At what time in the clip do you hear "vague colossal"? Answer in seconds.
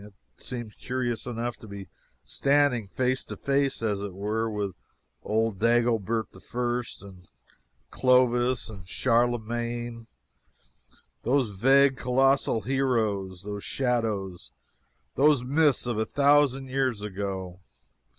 11.51-12.61